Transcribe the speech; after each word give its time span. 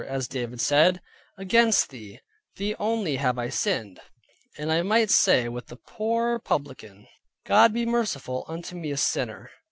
As 0.07 0.27
David 0.27 0.59
said, 0.59 0.99
"Against 1.37 1.91
thee, 1.91 2.21
thee 2.55 2.73
only 2.79 3.17
have 3.17 3.37
I 3.37 3.49
sinned": 3.49 3.99
and 4.57 4.71
I 4.71 4.81
might 4.81 5.11
say 5.11 5.47
with 5.47 5.67
the 5.67 5.75
poor 5.75 6.39
publican, 6.39 7.05
"God 7.45 7.71
be 7.71 7.85
merciful 7.85 8.43
unto 8.47 8.75
me 8.75 8.89
a 8.89 8.97
sinner." 8.97 9.51